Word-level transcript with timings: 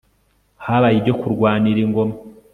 habaye 0.65 0.95
ibyo 0.99 1.13
kurwanira 1.21 1.79
ingoma 1.85 2.15